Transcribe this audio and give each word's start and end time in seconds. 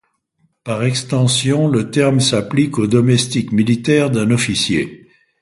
Par 0.63 0.81
extension, 0.83 1.67
le 1.67 1.91
terme 1.91 2.21
s'applique 2.21 2.79
au 2.79 2.87
domestique 2.87 3.51
militaire 3.51 4.09
d'un 4.09 4.31
officier. 4.31 5.07